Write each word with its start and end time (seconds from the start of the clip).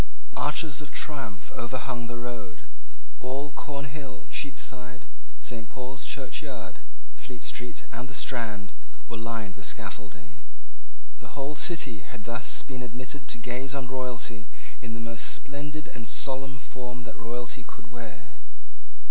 Arches 0.35 0.81
of 0.81 0.89
triumph 0.89 1.51
overhung 1.53 2.07
the 2.09 2.17
road. 2.17 2.65
All 3.21 3.51
Cornhill, 3.53 4.25
Cheapside, 4.33 5.05
Saint 5.45 5.69
Paul's 5.69 6.03
Church 6.09 6.41
Yard, 6.41 6.79
Fleet 7.13 7.43
Street, 7.45 7.85
and 7.93 8.07
the 8.09 8.15
Strand, 8.17 8.73
were 9.07 9.19
lined 9.21 9.53
with 9.55 9.65
scaffolding. 9.69 10.41
The 11.21 11.37
whole 11.37 11.53
city 11.55 11.99
had 12.01 12.23
thus 12.25 12.63
been 12.65 12.81
admitted 12.81 13.27
to 13.29 13.37
gaze 13.37 13.75
on 13.77 13.89
royalty 13.93 14.47
in 14.81 14.95
the 14.95 14.99
most 15.05 15.27
splendid 15.29 15.87
and 15.93 16.09
solemn 16.09 16.57
form 16.57 17.03
that 17.05 17.13
royalty 17.15 17.61
could 17.63 17.91
wear. 17.93 18.37